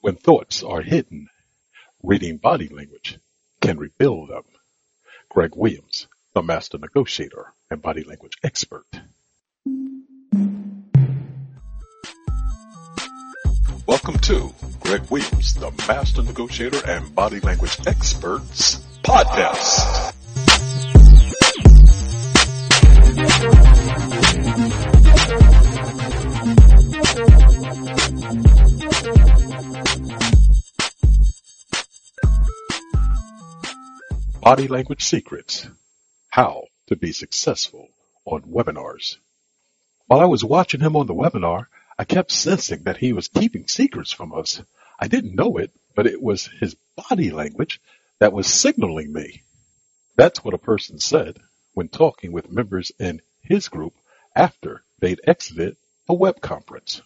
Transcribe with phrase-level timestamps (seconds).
[0.00, 1.28] When thoughts are hidden,
[2.04, 3.18] reading body language
[3.60, 4.44] can reveal them.
[5.28, 8.86] Greg Williams, the master negotiator and body language expert.
[13.86, 20.14] Welcome to Greg Williams, the master negotiator and body language experts podcast.
[34.48, 35.68] Body Language Secrets
[36.30, 37.90] How to Be Successful
[38.24, 39.18] on Webinars.
[40.06, 41.66] While I was watching him on the webinar,
[41.98, 44.62] I kept sensing that he was keeping secrets from us.
[44.98, 47.78] I didn't know it, but it was his body language
[48.20, 49.42] that was signaling me.
[50.16, 51.36] That's what a person said
[51.74, 53.92] when talking with members in his group
[54.34, 55.76] after they'd exited
[56.08, 57.02] a web conference.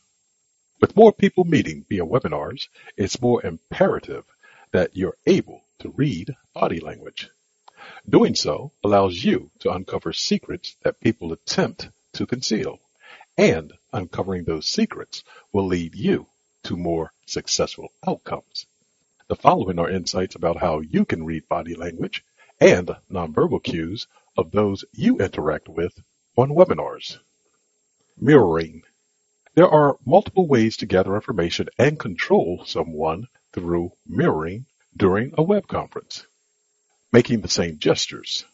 [0.81, 4.23] With more people meeting via webinars, it's more imperative
[4.71, 7.29] that you're able to read body language.
[8.09, 12.79] Doing so allows you to uncover secrets that people attempt to conceal,
[13.37, 16.27] and uncovering those secrets will lead you
[16.63, 18.67] to more successful outcomes.
[19.27, 22.25] The following are insights about how you can read body language
[22.61, 26.01] and nonverbal cues of those you interact with
[26.37, 27.19] on webinars.
[28.17, 28.83] Mirroring.
[29.55, 35.67] There are multiple ways to gather information and control someone through mirroring during a web
[35.67, 36.27] conference.
[37.13, 38.45] Making the same gestures.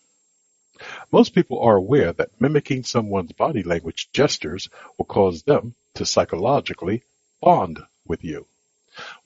[1.10, 7.02] Most people are aware that mimicking someone's body language gestures will cause them to psychologically
[7.40, 8.46] bond with you.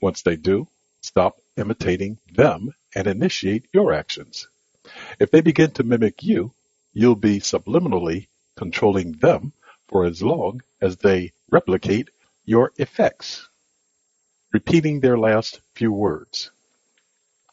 [0.01, 0.67] Once they do,
[1.01, 4.47] stop imitating them and initiate your actions.
[5.19, 6.53] If they begin to mimic you,
[6.93, 9.53] you'll be subliminally controlling them
[9.87, 12.09] for as long as they replicate
[12.45, 13.47] your effects.
[14.51, 16.51] Repeating their last few words.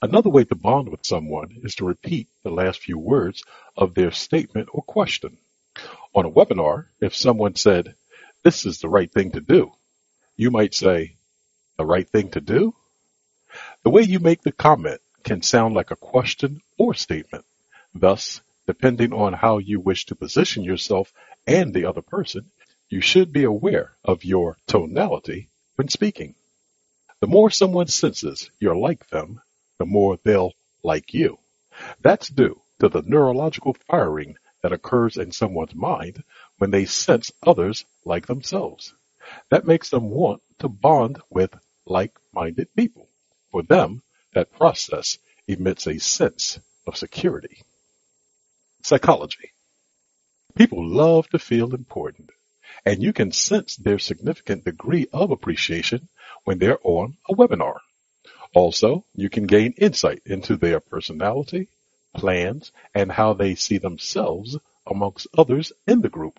[0.02, 3.42] Another way to bond with someone is to repeat the last few words
[3.76, 5.36] of their statement or question.
[6.14, 7.94] On a webinar, if someone said,
[8.42, 9.72] this is the right thing to do,
[10.36, 11.16] you might say,
[11.76, 12.74] the right thing to do?
[13.82, 17.44] The way you make the comment can sound like a question or statement.
[17.94, 21.12] Thus, depending on how you wish to position yourself
[21.46, 22.50] and the other person,
[22.88, 26.36] you should be aware of your tonality when speaking.
[27.20, 29.42] The more someone senses you're like them,
[29.80, 30.52] the more they'll
[30.82, 31.38] like you.
[32.02, 36.22] That's due to the neurological firing that occurs in someone's mind
[36.58, 38.92] when they sense others like themselves.
[39.48, 41.54] That makes them want to bond with
[41.86, 43.08] like-minded people.
[43.52, 44.02] For them,
[44.34, 45.16] that process
[45.48, 47.62] emits a sense of security.
[48.82, 49.50] Psychology.
[50.56, 52.32] People love to feel important,
[52.84, 56.08] and you can sense their significant degree of appreciation
[56.44, 57.78] when they're on a webinar.
[58.52, 61.68] Also, you can gain insight into their personality,
[62.14, 64.56] plans, and how they see themselves
[64.86, 66.38] amongst others in the group.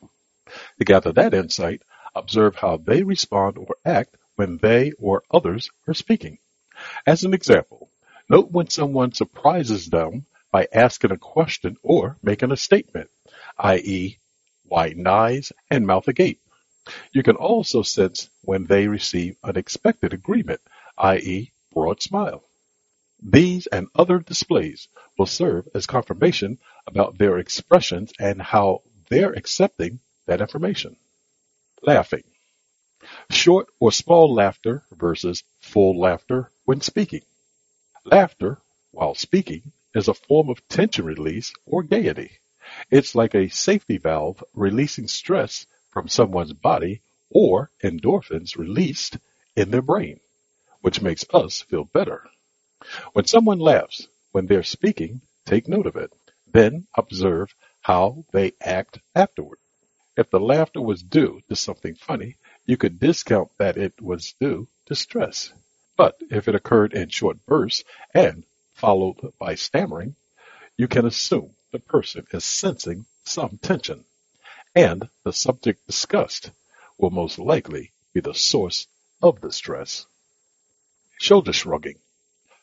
[0.80, 1.82] To gather that insight,
[2.14, 6.38] observe how they respond or act when they or others are speaking.
[7.06, 7.90] As an example,
[8.28, 13.10] note when someone surprises them by asking a question or making a statement,
[13.58, 14.18] i.e.,
[14.66, 16.42] widen eyes and mouth agape.
[17.14, 20.60] You can also sense when they receive unexpected agreement,
[20.98, 22.44] i.e., broad smile.
[23.24, 24.88] These and other displays
[25.18, 30.98] will serve as confirmation about their expressions and how they're accepting that information.
[31.84, 32.24] Laughing.
[33.30, 37.22] Short or small laughter versus full laughter when speaking.
[38.06, 38.60] Laughter,
[38.92, 42.40] while speaking, is a form of tension release or gaiety.
[42.90, 49.18] It's like a safety valve releasing stress from someone's body or endorphins released
[49.56, 50.20] in their brain
[50.82, 52.30] which makes us feel better.
[53.14, 56.12] When someone laughs when they're speaking, take note of it.
[56.52, 59.60] Then observe how they act afterward.
[60.18, 64.68] If the laughter was due to something funny, you could discount that it was due
[64.88, 65.54] to stress.
[65.98, 67.84] But if it occurred in short bursts
[68.14, 68.44] and
[68.74, 70.16] followed by stammering,
[70.78, 74.04] you can assume the person is sensing some tension,
[74.76, 76.52] and the subject discussed
[76.98, 78.88] will most likely be the source
[79.22, 80.06] of the stress.
[81.22, 82.00] Shoulder shrugging.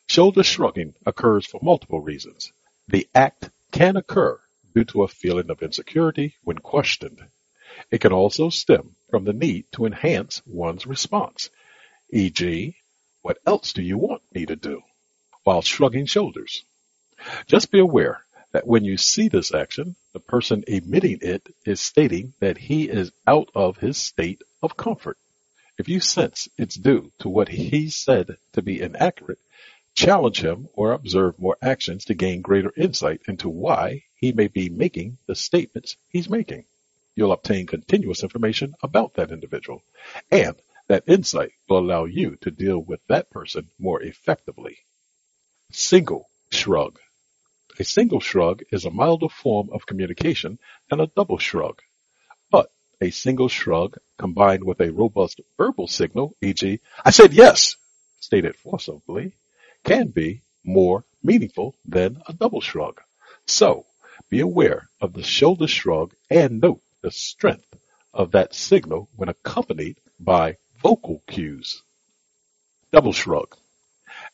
[0.08, 2.52] Shoulder shrugging occurs for multiple reasons.
[2.88, 4.40] The act can occur
[4.74, 7.24] due to a feeling of insecurity when questioned.
[7.92, 11.50] It can also stem from the need to enhance one's response,
[12.10, 12.74] e.g.,
[13.22, 14.82] what else do you want me to do?
[15.44, 16.64] While shrugging shoulders.
[17.46, 22.34] Just be aware that when you see this action, the person emitting it is stating
[22.40, 25.16] that he is out of his state of comfort.
[25.78, 29.38] If you sense it's due to what he said to be inaccurate,
[29.94, 34.68] challenge him or observe more actions to gain greater insight into why he may be
[34.68, 36.64] making the statements he's making.
[37.14, 39.84] You'll obtain continuous information about that individual,
[40.32, 40.56] and
[40.88, 44.78] that insight will allow you to deal with that person more effectively.
[45.70, 46.98] Single shrug.
[47.78, 50.58] A single shrug is a milder form of communication
[50.90, 51.82] than a double shrug.
[53.00, 57.76] A single shrug combined with a robust verbal signal, e.g., I said yes,
[58.18, 59.34] stated forcibly,
[59.84, 63.00] can be more meaningful than a double shrug.
[63.46, 63.86] So,
[64.28, 67.76] be aware of the shoulder shrug and note the strength
[68.12, 71.82] of that signal when accompanied by vocal cues.
[72.90, 73.56] Double shrug.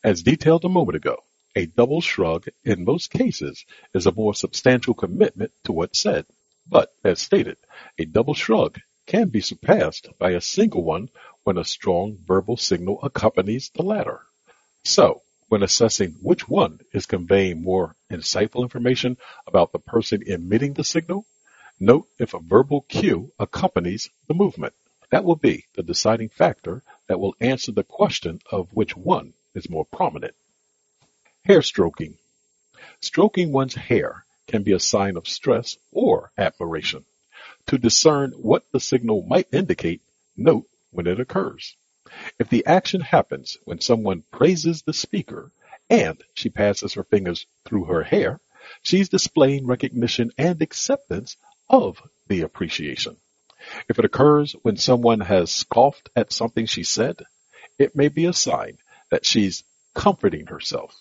[0.03, 1.23] As detailed a moment ago,
[1.55, 3.63] a double shrug in most cases
[3.93, 6.25] is a more substantial commitment to what's said.
[6.67, 7.57] But, as stated,
[7.97, 11.09] a double shrug can be surpassed by a single one
[11.43, 14.21] when a strong verbal signal accompanies the latter.
[14.83, 20.83] So, when assessing which one is conveying more insightful information about the person emitting the
[20.83, 21.27] signal,
[21.79, 24.73] note if a verbal cue accompanies the movement.
[25.11, 29.69] That will be the deciding factor that will answer the question of which one is
[29.69, 30.33] more prominent.
[31.43, 32.17] Hair stroking.
[33.01, 37.05] Stroking one's hair can be a sign of stress or admiration.
[37.67, 40.01] To discern what the signal might indicate,
[40.37, 41.75] note when it occurs.
[42.37, 45.51] If the action happens when someone praises the speaker
[45.89, 48.39] and she passes her fingers through her hair,
[48.81, 51.37] she's displaying recognition and acceptance
[51.69, 53.17] of the appreciation.
[53.89, 57.23] If it occurs when someone has scoffed at something she said,
[57.79, 58.77] it may be a sign
[59.09, 59.63] that she's
[59.93, 60.95] comforting herself.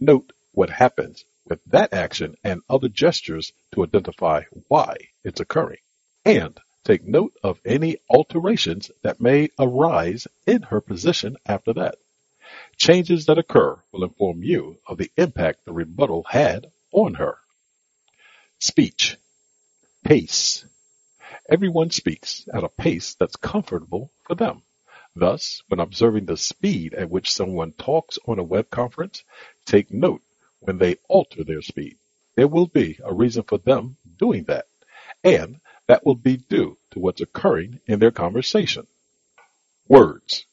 [0.00, 5.78] Note what happens with that action and other gestures to identify why it's occurring.
[6.24, 11.96] And take note of any alterations that may arise in her position after that.
[12.76, 17.38] Changes that occur will inform you of the impact the rebuttal had on her.
[18.58, 19.16] Speech.
[20.04, 20.64] Pace.
[21.50, 24.62] Everyone speaks at a pace that's comfortable for them.
[25.14, 29.24] Thus, when observing the speed at which someone talks on a web conference,
[29.66, 30.22] take note
[30.60, 31.96] when they alter their speed.
[32.36, 34.66] There will be a reason for them doing that,
[35.24, 38.86] and that will be due to what's occurring in their conversation.
[39.86, 40.46] Words.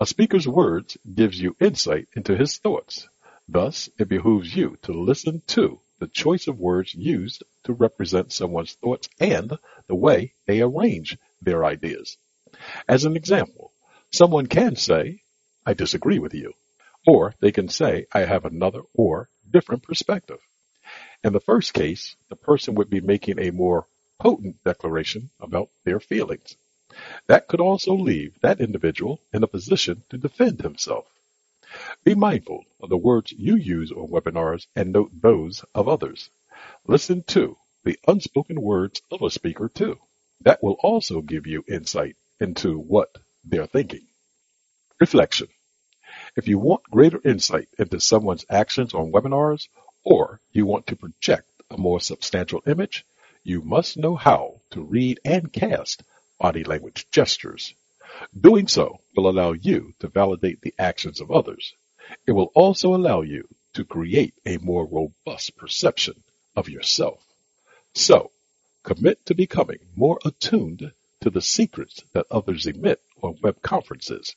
[0.00, 3.08] A speaker's words gives you insight into his thoughts.
[3.48, 8.72] Thus, it behooves you to listen to the choice of words used to represent someone's
[8.74, 12.16] thoughts and the way they arrange their ideas.
[12.88, 13.70] As an example,
[14.12, 15.22] Someone can say,
[15.64, 16.52] I disagree with you.
[17.06, 20.40] Or they can say, I have another or different perspective.
[21.24, 23.86] In the first case, the person would be making a more
[24.18, 26.56] potent declaration about their feelings.
[27.28, 31.06] That could also leave that individual in a position to defend himself.
[32.04, 36.30] Be mindful of the words you use on webinars and note those of others.
[36.86, 39.98] Listen to the unspoken words of a speaker too.
[40.42, 44.06] That will also give you insight into what they're thinking.
[45.00, 45.48] Reflection.
[46.36, 49.68] If you want greater insight into someone's actions on webinars,
[50.04, 53.04] or you want to project a more substantial image,
[53.42, 56.02] you must know how to read and cast
[56.38, 57.74] body language gestures.
[58.38, 61.74] Doing so will allow you to validate the actions of others.
[62.26, 66.22] It will also allow you to create a more robust perception
[66.56, 67.24] of yourself.
[67.94, 68.30] So,
[68.82, 74.36] commit to becoming more attuned to the secrets that others emit on web conferences.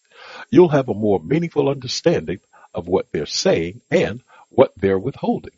[0.49, 2.39] You'll have a more meaningful understanding
[2.73, 5.53] of what they're saying and what they're withholding.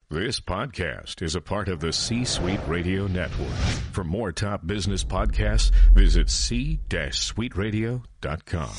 [0.09, 3.49] This podcast is a part of the C Suite Radio Network.
[3.93, 8.71] For more top business podcasts, visit c-suiteradio.com.